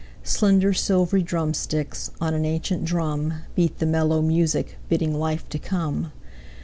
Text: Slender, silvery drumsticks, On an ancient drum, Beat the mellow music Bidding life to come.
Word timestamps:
Slender, 0.23 0.73
silvery 0.73 1.21
drumsticks, 1.21 2.09
On 2.19 2.33
an 2.33 2.43
ancient 2.43 2.85
drum, 2.85 3.43
Beat 3.53 3.77
the 3.77 3.85
mellow 3.85 4.19
music 4.23 4.79
Bidding 4.89 5.13
life 5.19 5.47
to 5.49 5.59
come. 5.59 6.11